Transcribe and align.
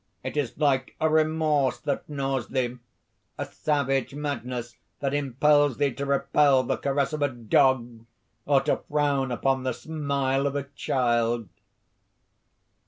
It 0.23 0.35
is 0.35 0.57
like 0.57 0.95
a 0.99 1.07
remorse 1.07 1.77
that 1.81 2.09
gnaws 2.09 2.47
thee, 2.47 2.79
a 3.37 3.45
savage 3.45 4.15
madness 4.15 4.75
that 4.99 5.13
impels 5.13 5.77
thee 5.77 5.93
to 5.93 6.07
repel 6.07 6.63
the 6.63 6.77
caress 6.77 7.13
of 7.13 7.21
a 7.21 7.29
dog 7.29 8.07
or 8.47 8.61
to 8.61 8.77
frown 8.89 9.31
upon 9.31 9.61
the 9.61 9.73
smile 9.73 10.47
of 10.47 10.55
a 10.55 10.63
child." 10.73 11.49